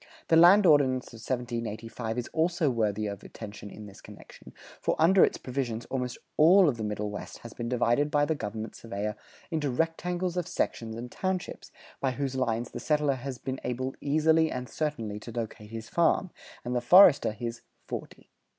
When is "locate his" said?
15.31-15.87